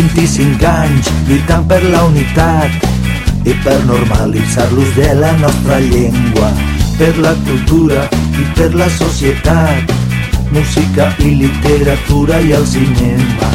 [0.00, 2.86] 25 anys lluitant per la unitat
[3.44, 6.48] i per normalitzar l'ús de la nostra llengua,
[6.96, 8.06] per la cultura
[8.40, 9.92] i per la societat,
[10.54, 13.50] música i literatura i el cinema,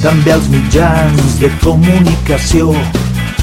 [0.00, 2.72] també els mitjans de comunicació,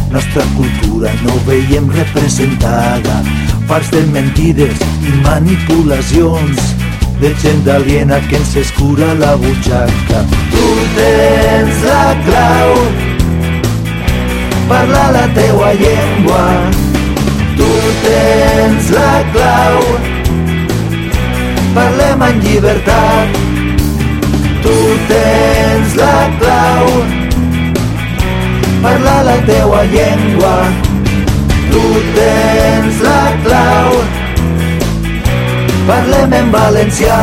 [0.09, 3.21] nostra cultura no veiem representada,
[3.69, 6.73] fars de mentides i manipulacions,
[7.19, 10.19] de gent aliena que ens escura la butxaca.
[10.51, 12.73] Tu tens la clau,
[14.69, 16.43] parla la teua llengua.
[17.57, 17.69] Tu
[18.03, 19.79] tens la clau,
[21.73, 23.41] parlem en llibertat.
[24.61, 24.77] Tu
[25.09, 26.85] tens la clau,
[28.83, 30.55] parla la teua llengua.
[31.71, 33.91] Tu tens la clau,
[35.87, 37.17] parlem en valencià.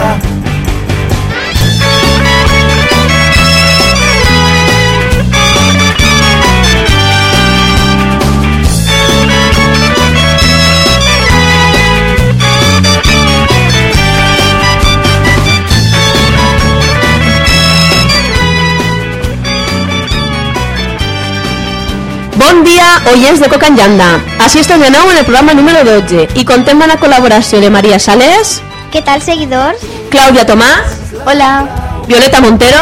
[22.35, 24.09] Bon dia, oients de Coca en.
[24.45, 27.71] Així estem de nou en el programa número 12 i contem amb la col·laboració de
[27.73, 28.59] Maria Sales,
[28.95, 29.81] ¿Qué tal, seguidors?
[30.09, 30.93] Clàudia Tomàs,
[31.27, 31.67] Hola.
[32.07, 32.79] Violeta Montero,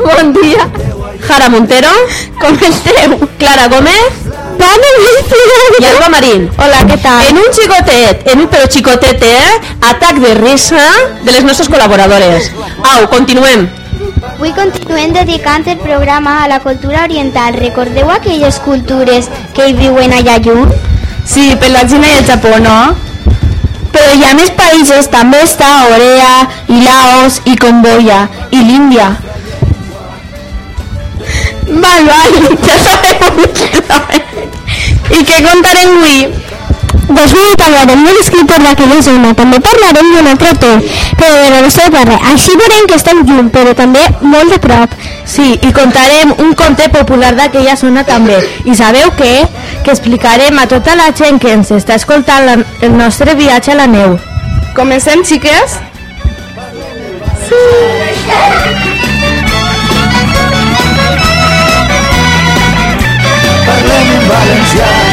[0.00, 0.66] bon dia,
[1.28, 1.92] Jara Montero,
[2.40, 3.14] com esteu?
[3.38, 4.18] Clara Gómez,
[4.58, 4.90] Bona
[5.78, 6.50] i Alba Marín.
[6.58, 7.24] Hola, ¿qué tal?
[7.28, 9.62] En un xicotet, en un però xicotete, eh?
[9.92, 10.82] atac de risa
[11.22, 12.50] de les nostres col·laboradores.
[12.82, 13.68] Au, continuem.
[14.34, 17.54] Avui continuem dedicant el programa a la cultura oriental.
[17.54, 20.74] Recordeu aquelles cultures que hi viuen allà lluny?
[21.22, 22.96] Sí, per la Xina i el Japó, no?
[24.06, 26.34] Però hi ha més països, també està Corea,
[26.70, 28.20] i Laos, i Camboya,
[28.54, 29.08] i l'Índia.
[31.66, 32.36] Val, val,
[32.68, 33.42] ja sabeu.
[35.10, 36.22] I què contarem avui?
[36.22, 36.45] Doncs
[37.46, 40.82] avui parlarem de l'escriptor d'aquella zona, també parlarem d'un altre autor,
[41.18, 42.18] però de la nostra terra.
[42.32, 44.94] Així veurem que estem lluny, però també molt de prop.
[45.24, 48.38] Sí, i contarem un conte popular d'aquella zona també.
[48.64, 49.34] I sabeu què?
[49.84, 53.80] Que explicarem a tota la gent que ens està escoltant la, el nostre viatge a
[53.82, 54.16] la neu.
[54.76, 55.80] Comencem, xiques?
[63.66, 65.05] Parlem en valencià.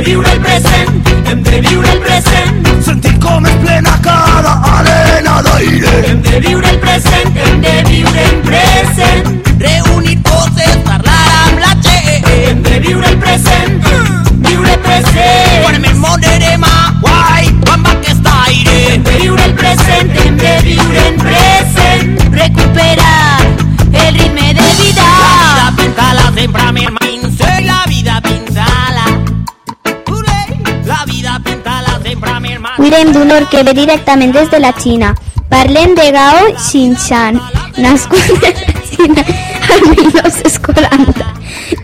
[0.00, 5.42] De viure el present, hem de viure el present, Sentir com es plena cada arena
[5.42, 5.90] d'aire.
[6.08, 9.26] hem de viure el present, hem de viure el present.
[9.58, 12.24] Reunir coses, parlar amb la gent.
[12.30, 13.84] Hem de viure el present,
[14.46, 15.60] viure el present.
[15.64, 18.78] Quan el món de demà, guai, quan va aquest aire.
[18.94, 22.24] Hem de viure el present, hem de viure el present.
[22.40, 23.40] Recuperar
[23.92, 25.04] el ritme de vida.
[25.04, 26.99] La vida pintala sempre més
[32.78, 35.14] Mirem d'un or que ve directament des de la Xina.
[35.50, 37.40] Parlem de Gao Xinshan,
[37.76, 39.24] nascut a la Xina
[39.74, 41.26] el 1940.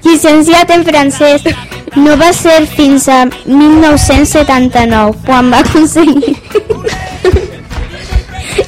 [0.05, 1.43] Llicenciat en francès,
[1.97, 6.37] no va ser fins a 1979, quan va aconseguir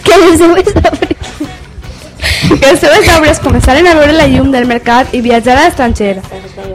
[0.04, 0.98] que les seues obres
[2.48, 6.16] Que les seves obres començaren a veure la llum del mercat i viatjar a l'estranger.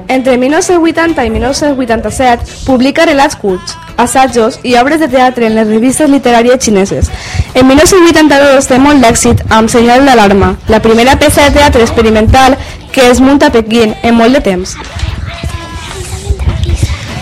[0.08, 6.10] Entre 1980 i 1987 publica relats curts, assajos i obres de teatre en les revistes
[6.10, 7.10] literàries xineses.
[7.54, 12.58] En 1982 té molt d'èxit amb Senyal d'alarma, la primera peça de teatre experimental
[12.92, 14.78] que es munta a Pequín en molt de temps.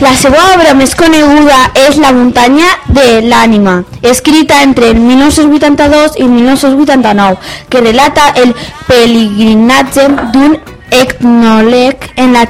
[0.01, 6.23] La seva obra més coneguda és La muntanya de l'ànima, escrita entre el 1982 i
[6.25, 7.37] el 1989,
[7.69, 8.55] que relata el
[8.87, 10.57] pelegrinatge d'un
[10.91, 12.45] etnòleg en la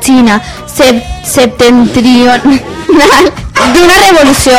[0.68, 2.42] sep septentrional
[3.74, 4.58] d'una revolució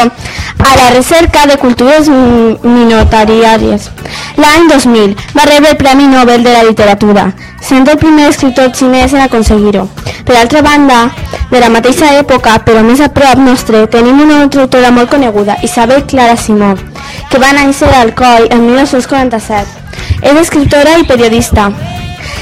[0.62, 3.88] a la recerca de cultures mi- minoritàries.
[4.38, 9.12] L'any 2000 va rebre el Premi Nobel de la Literatura, sent el primer escriptor xinès
[9.12, 9.88] en aconseguir-ho.
[10.24, 11.10] Per banda,
[11.50, 16.04] de la mateixa època, però més a prop nostre, tenim una autora molt coneguda, Isabel
[16.06, 16.74] Clara Simó,
[17.30, 19.66] que va néixer a Alcoi en 1947.
[20.22, 21.70] És escriptora i periodista,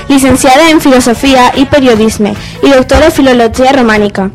[0.09, 4.31] licenciada en Filosofia i Periodisme i doctora en Filologia Romànica.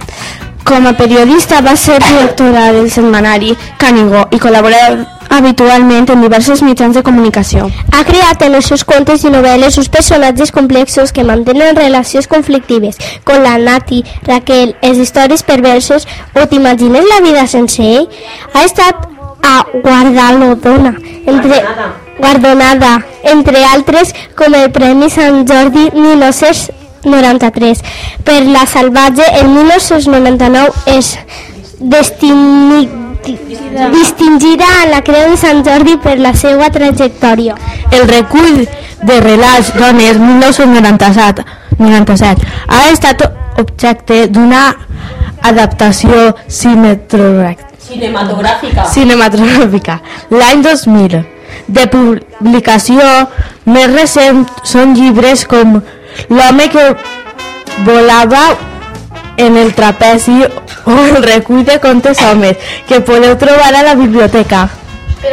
[0.65, 6.95] Com a periodista va ser directora del setmanari Canigó i col·laborar habitualment en diversos mitjans
[6.95, 7.67] de comunicació.
[7.93, 12.97] Ha creat en els seus contes i novel·les uns personatges complexos que mantenen relacions conflictives,
[13.23, 18.09] com la Nati, Raquel, les històries perverses, o t'imagines la vida sense ell?
[18.53, 19.05] Ha estat
[19.45, 20.95] a Guardalodona,
[21.25, 21.61] entre,
[22.17, 27.83] guardonada, entre altres com el Premi Sant Jordi 1993.
[28.23, 31.17] Per la salvatge, el 1999 és
[31.79, 32.87] destini,
[33.91, 37.55] distingida a la Creu de Sant Jordi per la seva trajectòria.
[37.91, 38.67] El recull
[39.05, 41.43] de relats dones 1997
[41.77, 43.21] 97, ha estat
[43.59, 44.75] objecte d'una
[45.41, 48.85] adaptació Cinematogràfica.
[48.89, 49.99] cinematogràfica
[50.31, 51.34] l'any 2000.
[51.67, 53.05] De publicació
[53.65, 55.79] més recent són llibres com
[56.29, 56.95] L'home que
[57.83, 58.55] volava
[59.37, 60.45] en el trapezi
[60.85, 62.57] o el recull de contes homes
[62.87, 64.69] que podeu trobar a la biblioteca.
[65.25, 65.29] No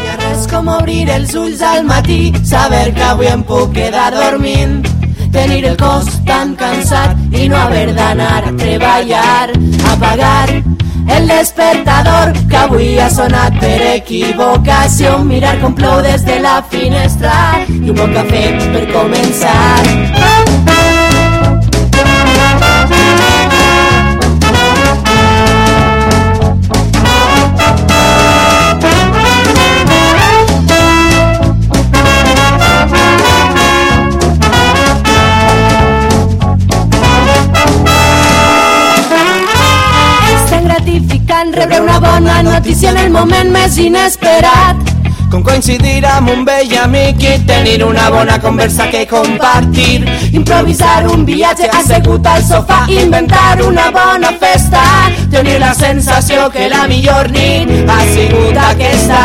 [0.00, 4.10] hi ha res com obrir els ulls al matí, saber que avui em puc quedar
[4.16, 4.82] dormint,
[5.32, 9.52] tenir el cos tan cansat i no haver d'anar a treballar,
[9.92, 10.73] apagar
[11.08, 17.34] el despertador que avui ha sonat per equivocació, mirar com plou des de la finestra
[17.68, 19.84] i un bon cafè per començar.
[20.30, 20.43] És
[41.44, 44.76] gratificant rebre una bona notícia en el moment més inesperat.
[45.30, 50.04] Com coincidir amb un vell amic i tenir una bona conversa que compartir.
[50.32, 54.82] Improvisar un viatge assegut al sofà, inventar una bona festa,
[55.30, 59.22] tenir la sensació que la millor nit ha sigut aquesta.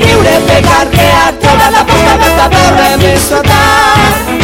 [0.00, 4.40] Riure, pecar, crear, trobar la porta del remessotar.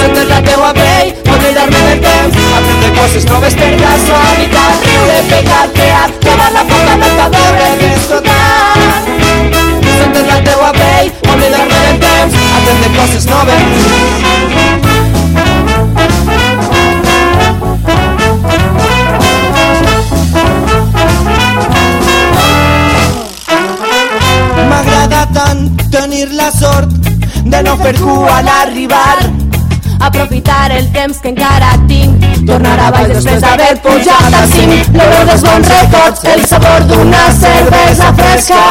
[0.00, 4.84] Sentir la teua pell, oblidar-me del temps, aprendre coses noves per casualitat.
[4.84, 8.74] Riure, pecar, crear, trobar la porta del remessotar.
[10.00, 13.64] Sentir la teua pell, oblidar-me del temps, aprendre coses noves.
[25.30, 25.60] Tant
[25.92, 26.90] tenir la sort
[27.44, 29.39] de no fer cua a l'arribar.
[30.00, 32.24] Aprofitar el temps que encara tinc.
[32.46, 37.22] Tornar a baix després d'haver pujat al cim l'olor dels bons records el sabor d'una
[37.42, 38.64] cervesa fresca.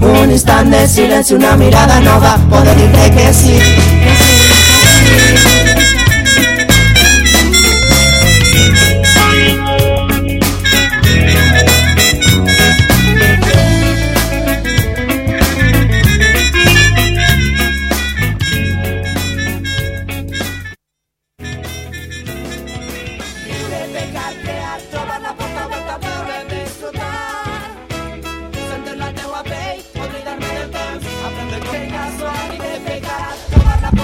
[0.00, 2.36] Un instant de silenci una mirada nova.
[2.50, 3.58] Poder dir que sí,
[4.04, 5.59] que sí, que sí.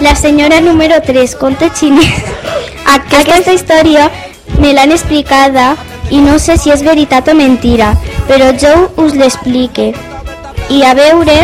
[0.07, 2.27] La senyora número 3, conte xinès.
[2.95, 4.05] Aquesta història
[4.63, 5.65] me l'han explicada
[6.15, 7.89] i no sé si és veritat o mentira,
[8.29, 8.71] però jo
[9.03, 9.89] us l'explique.
[10.71, 11.35] I a veure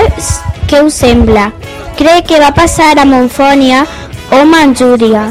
[0.70, 1.48] què us sembla.
[1.98, 3.82] Crec que va passar a Monfònia
[4.38, 5.24] o Manjúria.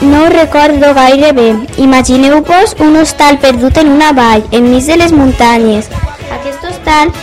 [0.00, 1.48] No ho recordo gaire bé.
[1.86, 5.94] Imagineu-vos un hostal perdut en una vall, enmig de les muntanyes.
[6.40, 7.14] Aquest hostal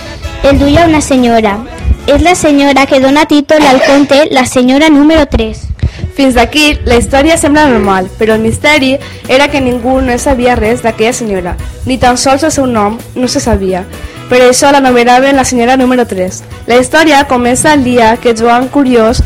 [0.47, 1.59] el duia una senyora.
[2.05, 5.57] És la senyora que dona títol al conte La senyora número 3.
[6.17, 8.97] Fins d'aquí, la història sembla normal, però el misteri
[9.29, 11.55] era que ningú no sabia res d'aquella senyora,
[11.85, 13.85] ni tan sols el seu nom no se sabia.
[14.29, 16.43] Per això l'anomenaven la senyora número 3.
[16.67, 19.23] La història comença el dia que Joan Curiós,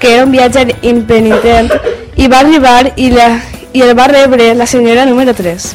[0.00, 1.70] que era un viatger impenitent,
[2.16, 3.36] i va arribar i, la,
[3.72, 5.74] i el va rebre la senyora número 3.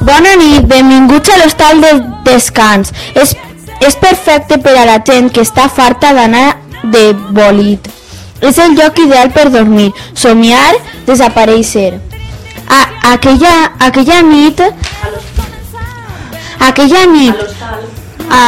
[0.00, 1.92] Bona nit, benvinguts a l'hostal de
[2.24, 2.92] descans.
[3.14, 3.36] És,
[3.80, 6.46] és perfecte per a la gent que està farta d'anar
[6.92, 7.88] de bolit.
[8.40, 11.96] És el lloc ideal per dormir, somiar, desaparèixer.
[12.68, 12.80] A,
[13.14, 13.54] aquella,
[13.88, 14.62] aquella nit...
[16.68, 17.44] Aquella nit...
[18.26, 18.42] A,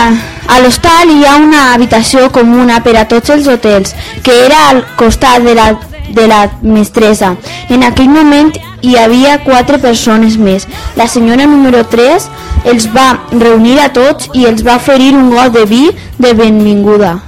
[0.51, 3.95] a l'hostal hi ha una habitació comuna per a tots els hotels,
[4.27, 5.69] que era al costat de la,
[6.15, 7.35] de la mestressa.
[7.69, 10.67] En aquell moment hi havia quatre persones més.
[10.97, 12.29] La senyora número 3
[12.73, 15.89] els va reunir a tots i els va oferir un got de vi
[16.19, 17.19] de benvinguda.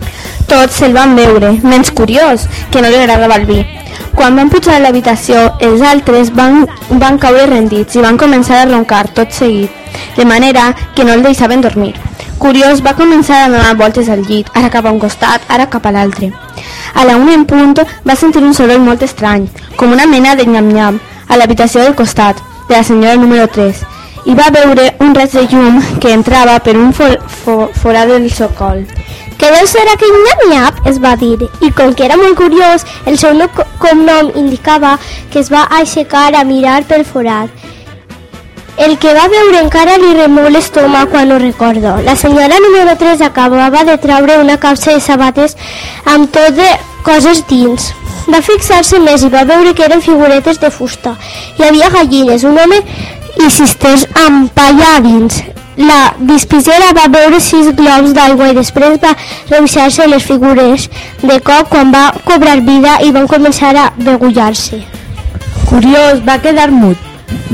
[0.51, 3.61] Tots se'l van veure, menys curiós, que no li agradava el vi.
[4.15, 6.65] Quan van pujar a l'habitació, els altres van,
[6.99, 9.71] van caure rendits i van començar a roncar tot seguit,
[10.17, 11.95] de manera que no el deixaven dormir.
[12.41, 15.87] Curiós va començar a donar voltes al llit, ara cap a un costat, ara cap
[15.87, 16.33] a l'altre.
[16.95, 17.79] A la una en punt
[18.09, 22.37] va sentir un soroll molt estrany, com una mena de nyam-nyam, a l'habitació del costat,
[22.69, 23.85] de la senyora número 3,
[24.27, 28.29] i va veure un raig de llum que entrava per un for, for, forat del
[28.31, 28.85] seu col.
[29.41, 30.87] Què deu ser aquell nyap-nyap?
[30.91, 34.99] es va dir, i com que era molt curiós, el seu no- cognom indicava
[35.33, 37.49] que es va aixecar a mirar pel forat.
[38.81, 41.99] El que va veure encara li remou l'estómac quan ho recordo.
[42.07, 45.55] La senyora número 3 acabava de traure una capsa de sabates
[46.09, 46.69] amb tot de
[47.05, 47.91] coses dins.
[48.33, 51.13] Va fixar-se més i va veure que eren figuretes de fusta.
[51.59, 52.79] Hi havia gallines, un home
[53.45, 55.43] i cisters amb palla dins.
[55.77, 59.13] La dispissera va veure sis globs d'aigua i després va
[59.51, 60.89] revisar-se les figures
[61.21, 64.81] de cop quan va cobrar vida i van començar a degullar-se.
[65.69, 66.97] Curiós, va quedar mut,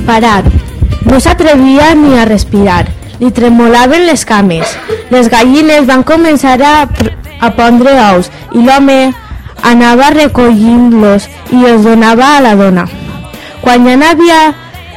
[0.07, 0.66] parat.
[1.07, 2.85] No s'atrevia ni a respirar.
[3.21, 4.73] Li tremolaven les cames.
[5.15, 6.75] Les gallines van començar a,
[7.41, 8.99] a pondre ous i l'home
[9.71, 12.89] anava recollint-los i els donava a la dona.
[13.63, 14.41] Quan ja n'havia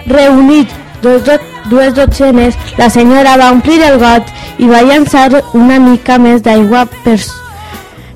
[0.10, 0.74] reunit
[1.04, 1.38] dos, do,
[1.70, 6.88] dues dotzenes, la senyora va omplir el got i va llançar una mica més d'aigua
[7.06, 7.20] per,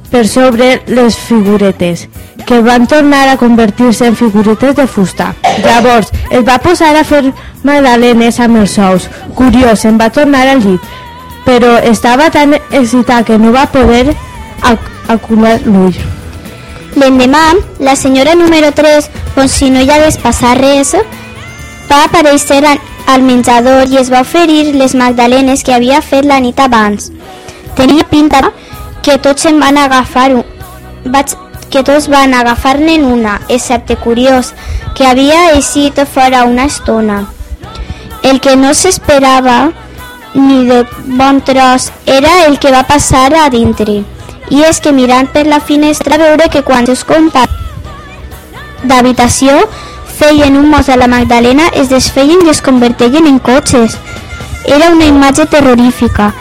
[0.10, 2.08] per sobre les figuretes,
[2.46, 5.34] que van tornar a convertir-se en figuretes de fusta.
[5.64, 7.24] Llavors, es va posar a fer
[7.64, 9.08] magdalenes amb els ous.
[9.36, 10.82] Curiós, se'n va tornar al llit,
[11.46, 14.16] però estava tan excitat que no va poder
[14.62, 15.96] ac acular l'ull.
[16.96, 17.42] L'endemà,
[17.80, 20.94] la senyora número 3, com si no hi hagués passat res,
[21.90, 26.60] va aparèixer al- menjador i es va oferir les magdalenes que havia fet la nit
[26.60, 27.10] abans.
[27.76, 28.40] Tenia pinta
[29.04, 30.44] que tots se'n van agafar un...
[31.12, 31.34] Vaig...
[31.74, 34.52] que tots van agafar-ne una, excepte curiós,
[34.94, 37.24] que havia eixit fora una estona.
[38.22, 39.72] El que no s'esperava
[40.36, 40.84] ni de
[41.18, 44.04] bon tros era el que va passar a dintre.
[44.54, 47.60] I és que mirant per la finestra veure que quan els companys
[48.84, 49.56] d'habitació
[50.20, 53.98] feien un mos a la Magdalena es desfeien i es convertien en cotxes.
[54.66, 56.34] Era una imatge terrorífica.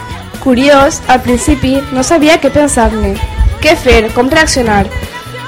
[0.42, 3.14] Curiós, al principi no sabia què pensar-ne,
[3.62, 4.84] què fer, com reaccionar,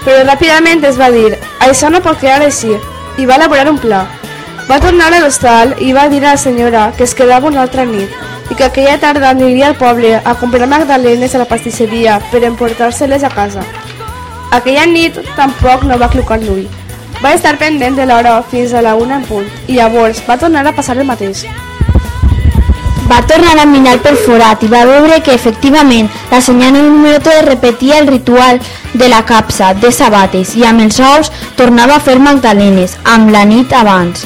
[0.05, 1.33] però ràpidament es va dir,
[1.65, 2.77] això no pot quedar així,
[3.19, 4.05] i va elaborar un pla.
[4.69, 7.85] Va tornar a l'hostal i va dir a la senyora que es quedava una altra
[7.85, 8.13] nit
[8.51, 13.25] i que aquella tarda aniria al poble a comprar magdalenes a la pastisseria per emportar-se-les
[13.25, 13.65] a casa.
[14.53, 16.65] Aquella nit tampoc no va clucar l'ull.
[17.23, 20.67] Va estar pendent de l'hora fins a la una en punt i llavors va tornar
[20.67, 21.45] a passar el mateix.
[23.11, 27.99] Va tornar a mirar pel forat i va veure que efectivament la senyora 3 repetia
[28.01, 28.61] el ritual
[28.95, 33.45] de la capsa de sabates i amb els ous tornava a fer magdalenes amb la
[33.45, 34.25] nit abans.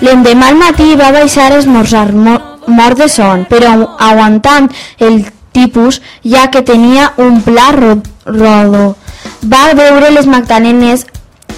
[0.00, 6.00] L'endemà al matí va baixar a esmorzar mo mort de son, però aguantant el tipus
[6.22, 8.94] ja que tenia un pla ro rodó.
[9.42, 11.06] Va veure les magdalenes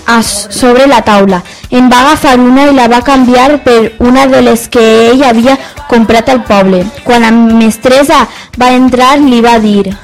[0.07, 1.43] a sobre la taula.
[1.71, 5.59] En va agafar una i la va canviar per una de les que ell havia
[5.89, 6.85] comprat al poble.
[7.05, 8.27] Quan la mestressa
[8.59, 9.97] va entrar li va dir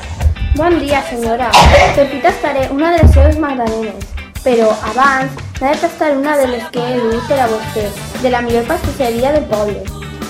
[0.54, 1.48] Bon dia, senyora.
[1.96, 4.04] Fi tastaré una de les seves magdalenes,
[4.44, 5.32] però abans
[5.62, 7.88] n'he de tastar una de les que he dut per a vostè,
[8.20, 9.80] de la millor pastisseria del poble.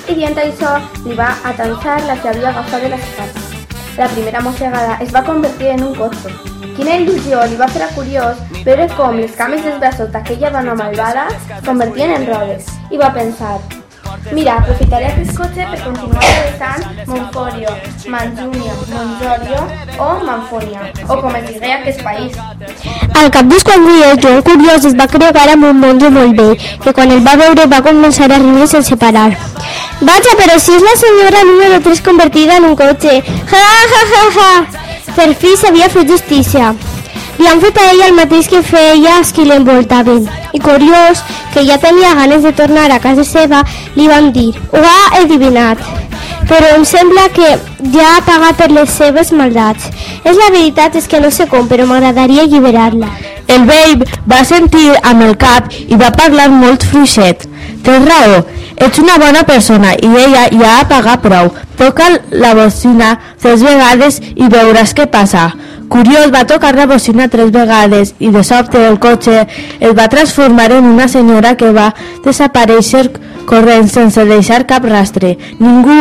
[0.06, 3.41] I dient això, li va atançar la que havia agafat de la escapa.
[3.98, 6.30] La primera mossegada es va convertir en un cotxe.
[6.78, 10.74] Quina il·lusió li va fer a curiós veure com les cames dels braços d'aquella dona
[10.78, 12.72] malvada es convertien en rodes.
[12.88, 13.58] I va pensar,
[14.32, 17.72] Mira, aprofitaré aquest cotxe per continuar travessant Monforio,
[18.08, 19.58] Manjúnia, Monjorio
[19.98, 22.38] o Manfonia, o com es digui aquest país.
[23.20, 26.40] Al cap d'uns quants dies, Joan Curiós es va crear amb un monjo molt
[26.84, 29.28] que quan el va veure va començar a riure sense parar.
[30.00, 33.20] Vaja, però si és la senyora número 3 convertida en un cotxe.
[33.52, 34.50] Ja, ja, ja, ja.
[35.12, 36.72] Per fi s'havia fet justícia.
[37.42, 40.28] Li han fet a ella el mateix que feia als qui l'envoltaven.
[40.54, 43.64] I curiós, que ja tenia ganes de tornar a casa seva,
[43.96, 45.82] li van dir, ho ha adivinat.
[46.46, 47.48] Però em sembla que
[47.96, 49.88] ja ha pagat per les seves maldats.
[50.22, 53.10] És la veritat és que no sé com, però m'agradaria alliberar-la.
[53.50, 57.48] El Babe va sentir amb el cap i va parlar molt fluixet.
[57.82, 58.38] Tens raó,
[58.76, 61.50] ets una bona persona i ella ja ha pagat prou.
[61.74, 65.50] Toca la bocina tres vegades i veuràs què passa.
[65.88, 69.46] Curiós va tocar la bocina tres vegades i de sobte el cotxe
[69.80, 71.92] es va transformar en una senyora que va
[72.24, 73.08] desaparèixer
[73.46, 75.36] corrent sense deixar cap rastre.
[75.58, 75.98] Ningú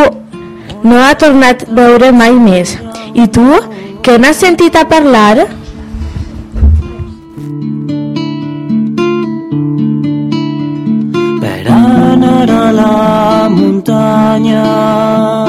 [0.83, 2.77] no ha tornat a veure mai més.
[3.13, 3.47] I tu,
[4.01, 5.47] que n'has sentit a parlar?
[11.41, 15.40] per anar a la muntanya.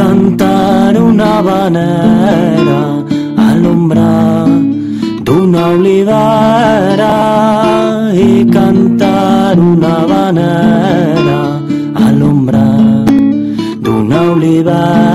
[0.00, 2.80] Cantar una vanera
[3.46, 4.12] a l'ombra
[5.26, 7.14] d'una olivera
[8.28, 11.40] i cantar una vanera
[12.04, 12.66] a l'ombra
[13.84, 15.09] d'una olivera.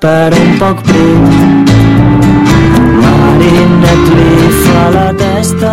[0.00, 1.24] Però un poc prim
[3.00, 5.72] Marinet li fa la testa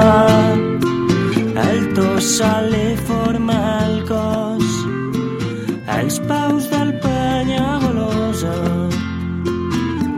[1.63, 4.65] el tossal li forma el cos
[5.95, 8.51] els peus del penyagolosa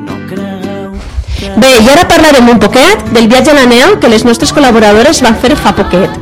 [0.08, 0.96] no cregueu
[1.36, 4.56] que Bé, i ara parlarem un poquet del viatge a la neu que les nostres
[4.56, 6.18] col·laboradores van fer fa poquet.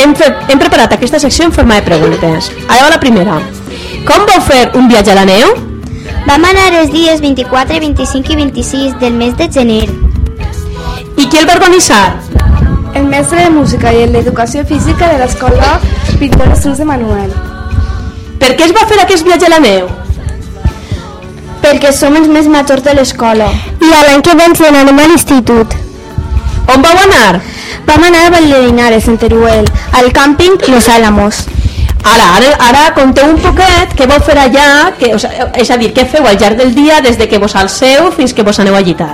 [0.00, 2.48] Hem, fet, hem preparat aquesta secció en forma de preguntes.
[2.68, 3.36] Ara va la primera.
[4.08, 5.71] Com vau fer un viatge a la neu?
[6.26, 9.82] Vam anar els dies 24, 25 i 26 del mes de gener.
[11.18, 12.14] I qui el va organitzar?
[12.94, 15.72] El mestre de música i l'educació física de l'escola
[16.20, 17.32] Pintor Estrus de Manuel.
[18.38, 19.88] Per què es va fer aquest viatge a la neu?
[21.64, 23.50] Perquè som els més majors de l'escola.
[23.82, 25.74] I a l'any que ve ens n'anem a l'institut.
[26.70, 27.40] On vau anar?
[27.88, 29.66] Vam anar a Valledinares, en Teruel,
[29.98, 31.42] al càmping Los Álamos.
[32.02, 35.76] Ara, ara, ara conteu un poquet què vau fer allà, que, o sigui, és a
[35.78, 38.58] dir, què feu al llarg del dia des de que vos alceu fins que vos
[38.58, 39.12] aneu a llitar.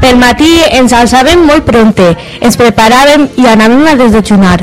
[0.00, 4.58] Pel matí ens alçàvem molt pronte, ens preparàvem i anàvem a desdejunar.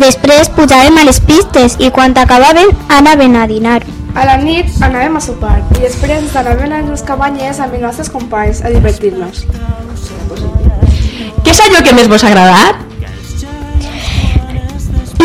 [0.00, 3.80] Després pujàvem a les pistes i quan acabàvem anaven a dinar.
[4.14, 7.84] A la nit anàvem a sopar i després ens anàvem a les cabanyes amb els
[7.86, 9.44] nostres companys a divertir-nos.
[11.42, 12.89] Què és allò que més vos ha agradat?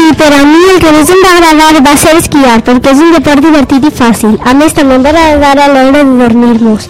[0.05, 2.99] I per a mi el que més em va agradar va ser esquiar, perquè és
[3.01, 4.35] un deport divertit i fàcil.
[4.45, 6.85] A més, també em va agradar a l'hora de dormir-nos,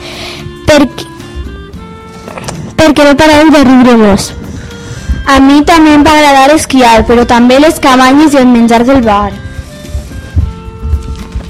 [0.67, 1.05] perquè,
[2.75, 4.27] perquè no paràvem de riure-nos.
[5.31, 9.01] A mi també em va agradar esquiar, però també les cabanyes i el menjar del
[9.05, 9.31] bar.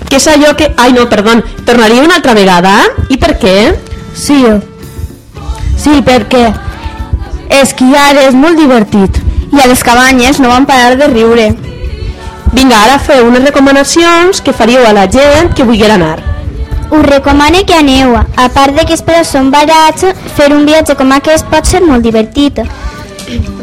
[0.06, 0.70] Què és allò que...
[0.78, 2.78] Ai, no, perdó, tornaria una altra vegada?
[3.10, 3.58] I per què?
[4.14, 4.44] Sí,
[5.82, 6.46] sí, perquè
[7.58, 9.25] esquiar és molt divertit.
[9.56, 11.50] I a les cabanyes no van parar de riure.
[12.52, 16.20] Vinga, ara feu unes recomanacions que faríeu a la gent que vulguera anar.
[16.92, 18.16] Us recomano que aneu.
[18.16, 21.82] A part de que els preus són barats, fer un viatge com aquest pot ser
[21.84, 22.62] molt divertit.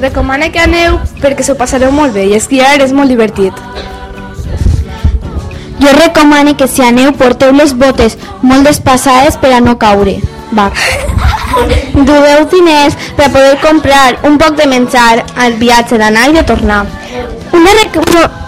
[0.01, 3.55] Recomana que aneu perquè s'ho passareu molt bé i esquiar és molt divertit.
[5.83, 10.19] Jo recomano que si aneu porteu les botes molt despassades per a no caure.
[10.53, 10.71] Va.
[11.93, 16.85] Dueu diners per poder comprar un poc de menjar al viatge d'anar i de tornar.
[17.53, 17.99] Una, rec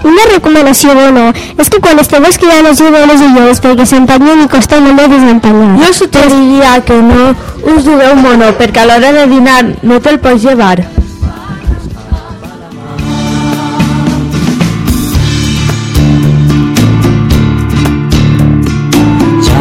[0.09, 1.27] una recomanació bona
[1.61, 5.77] és que quan esteu esquiant ajudeu les illes perquè s'empanyen i costa molt de desempanyar.
[5.83, 7.31] Jo suggeriria que no
[7.75, 10.79] us dugueu mono perquè a l'hora de dinar no te'l pots llevar.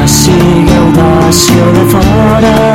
[0.03, 0.87] ja sigueu
[1.65, 2.72] o de fora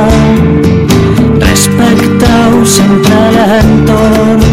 [3.29, 4.48] sempre l'entorn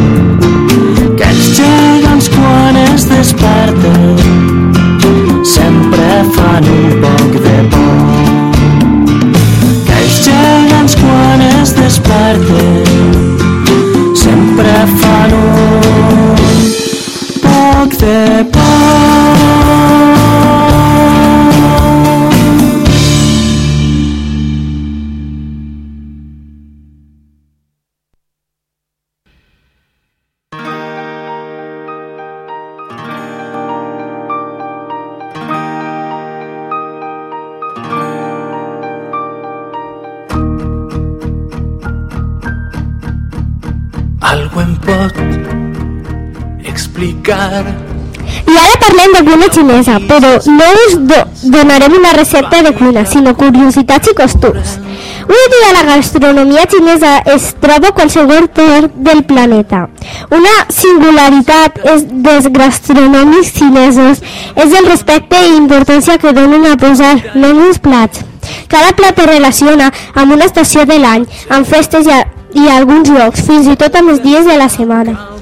[49.46, 54.78] cuina xinesa, però no us do donarem una recepta de cuina, sinó curiositats i costums.
[55.26, 59.88] Avui dia la gastronomia xinesa es troba a qualsevol part del planeta.
[60.30, 64.22] Una singularitat és dels gastronòmics xinesos
[64.54, 68.24] és el respecte i importància que donen a posar als plats.
[68.68, 73.10] Cada plat es relaciona amb una estació de l'any, amb festes i, a, i alguns
[73.10, 75.35] llocs, fins i tot amb els dies de la setmana.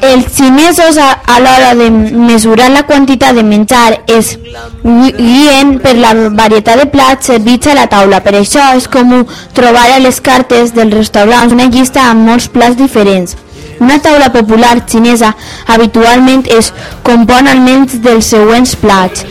[0.00, 1.08] Els xinesos a,
[1.42, 4.36] l'hora de mesurar la quantitat de menjar es
[4.84, 8.20] gui- guien per la varietat de plats servits a la taula.
[8.22, 12.78] Per això és comú trobar a les cartes dels restaurants una llista amb molts plats
[12.78, 13.34] diferents.
[13.80, 15.34] Una taula popular xinesa
[15.66, 19.24] habitualment es compon almenys dels següents plats,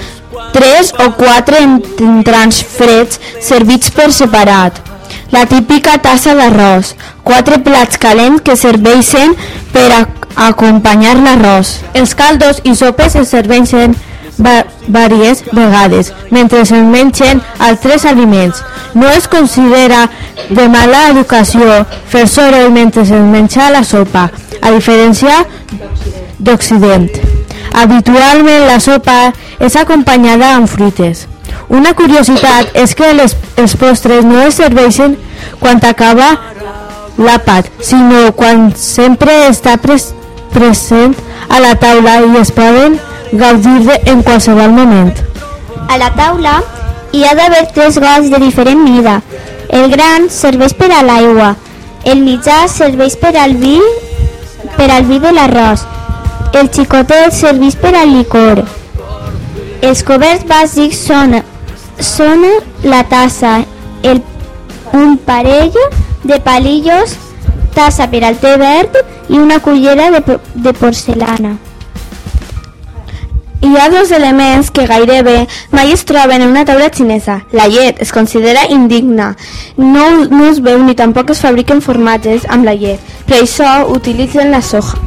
[0.54, 4.84] tres o quatre entrants freds servits per separat.
[5.32, 6.94] La típica tassa d'arròs,
[7.28, 9.36] quatre plats calents que serveixen
[9.74, 10.06] per a
[10.48, 11.74] acompanyar l'arròs.
[11.94, 13.96] Els caldos i sopes es serveixen
[14.38, 18.64] va vegades mentre es mengen altres aliments.
[18.94, 20.08] No es considera
[20.50, 24.30] de mala educació fer soroll mentre es menja la sopa,
[24.62, 25.44] a diferència
[26.40, 27.10] d'Occident.
[27.74, 31.28] Habitualment la sopa és acompanyada amb fruites.
[31.70, 35.18] Una curiositat és que les, els postres no es serveixen
[35.60, 36.30] quan acaba
[37.18, 40.12] l'àpat, sinó quan sempre està pres,
[40.54, 41.16] present
[41.50, 42.98] a la taula i es poden
[43.34, 45.14] gaudir de, en qualsevol moment.
[45.90, 46.62] A la taula
[47.12, 49.22] hi ha d'haver tres gots de diferent mida.
[49.70, 51.56] El gran serveix per a l'aigua,
[52.08, 53.78] el mitjà serveix per al vi,
[54.78, 55.84] per al vi de l'arròs,
[56.58, 58.64] el xicotet serveix per al licor.
[59.86, 61.38] Els coberts bàsics són,
[62.02, 62.44] són
[62.84, 63.60] la tassa,
[64.02, 64.24] el,
[64.98, 65.76] un parell
[66.26, 67.14] de palillos,
[67.76, 68.98] tassa per al té verd
[69.30, 71.58] i una cullera de, de porcelana.
[73.62, 75.40] Hi ha dos elements que gairebé
[75.74, 77.40] mai es troben en una taula xinesa.
[77.52, 79.36] La llet es considera indigna.
[79.78, 83.02] No, no es veu ni tampoc es fabriquen formatges amb la llet.
[83.30, 85.07] Per això utilitzen la soja.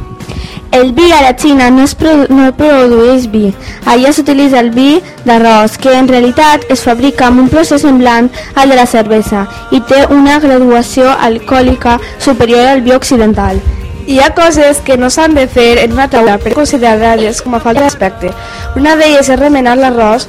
[0.71, 3.49] El vi a la Xina no es produ no produeix vi.
[3.85, 8.71] Allà s'utilitza el vi d'arròs, que en realitat es fabrica amb un procés semblant al
[8.71, 9.43] de la cervesa
[9.75, 13.59] i té una graduació alcohòlica superior al vi occidental.
[14.07, 17.59] Hi ha coses que no s'han de fer en una taula per considerar-les com a
[17.59, 18.31] falta d'aspecte.
[18.79, 20.27] Una d'elles és remenar l'arròs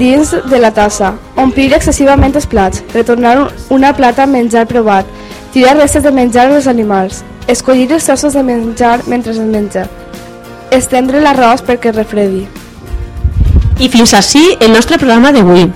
[0.00, 5.04] dins de la tassa, omplir excessivament els plats, retornar un- una plata amb menjar provat,
[5.52, 9.86] tirar restes de menjar als animals, escollir els trossos de menjar mentre es menja,
[10.70, 12.44] estendre l'arròs perquè es refredi.
[13.78, 15.66] I fins així el nostre programa d'avui.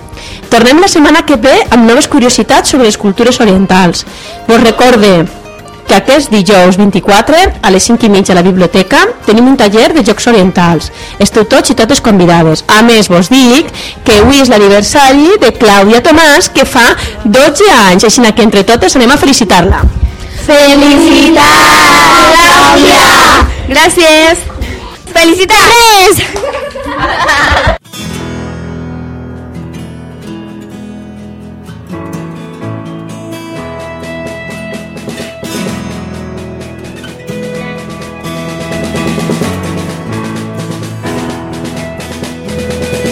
[0.49, 4.05] Tornem la setmana que ve amb noves curiositats sobre les cultures orientals.
[4.47, 5.27] Vos recorde
[5.89, 9.89] que aquest dijous 24 a les 5 i mitja a la biblioteca tenim un taller
[9.93, 10.91] de jocs orientals.
[11.19, 12.63] Esteu tots i totes convidades.
[12.67, 13.73] A més, vos dic
[14.05, 16.93] que avui és l'aniversari de Clàudia Tomàs que fa
[17.25, 19.83] 12 anys, així que entre totes anem a felicitar-la.
[20.45, 23.07] Felicitats, Clàudia!
[23.69, 24.37] Gràcies!
[25.13, 26.17] Felicitats!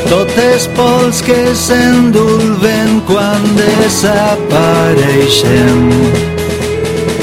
[0.08, 6.37] Totes pols que s'endulven quan desapareixem.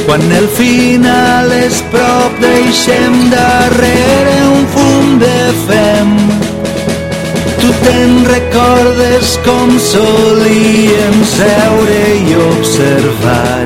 [0.05, 6.11] Quan el final és prop deixem darrere un fum de fem.
[7.62, 13.64] Tu te'n recordes com solíem seure i observar.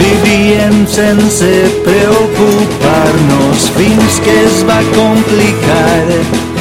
[0.00, 1.52] Vivíem sense
[1.84, 6.08] preocupar-nos fins que es va complicar.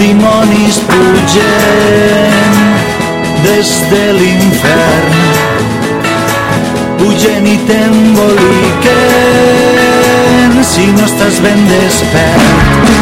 [0.02, 2.62] Dimonis pugen
[3.48, 5.35] des de l'infern
[7.06, 8.94] pugen i t'emboliquen
[10.66, 12.95] si no estàs ben despert.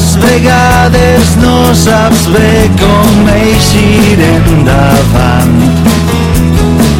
[0.00, 5.58] Moltes vegades no saps bé com eixir endavant.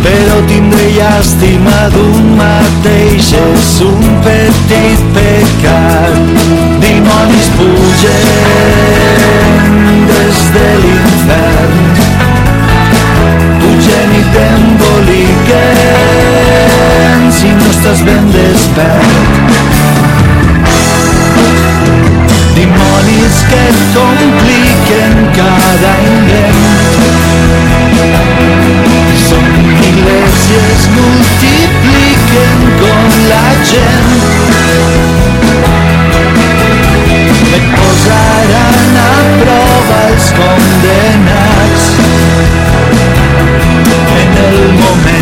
[0.05, 6.15] però tindre llàstima d'un mateix és un petit pecat.
[6.85, 8.29] Dimonis pugen
[10.13, 11.75] des de l'infern,
[13.65, 15.73] pugen i t'emboliquen
[17.41, 19.70] si no estàs ben despert.
[23.31, 26.59] Dimonis que et compliquen cada invent
[29.29, 34.11] Són milers i es multipliquen com la gent.
[37.55, 39.09] Et posaran a
[39.45, 41.89] prova els condenats.
[44.25, 45.20] En el moment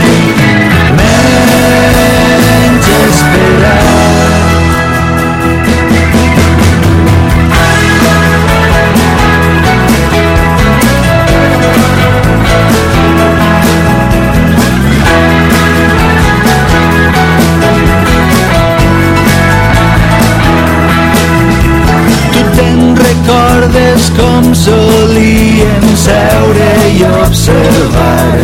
[23.68, 28.36] recordes com solíem seure i observar.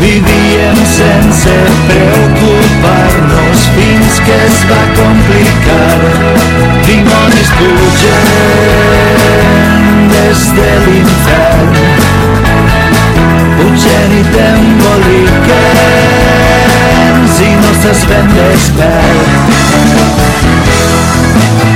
[0.00, 1.54] Vivíem sense
[1.86, 5.98] preocupar-nos fins que es va complicar.
[6.86, 8.26] Dimonis pugen
[10.14, 11.74] des de l'infern,
[13.58, 20.39] pugen i t'emboliquen si no estàs ben despert.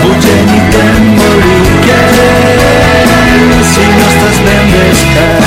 [0.03, 2.01] Budzeni tem bolike
[3.63, 5.38] Si nostas mem